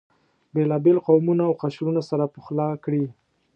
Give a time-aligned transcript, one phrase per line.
[0.53, 3.03] بېلابېل قومونه او قشرونه سره پخلا کړي.